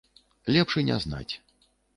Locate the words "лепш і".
0.55-0.85